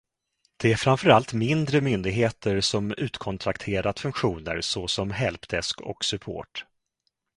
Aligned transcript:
Det 0.57 0.71
är 0.71 0.75
framför 0.75 1.09
allt 1.09 1.33
mindre 1.33 1.81
myndigheter 1.81 2.61
som 2.61 2.91
utkontrakterat 2.97 3.99
funktioner 3.99 4.61
såsom 4.61 5.11
helpdesk 5.11 5.81
och 5.81 6.05
support. 6.05 6.65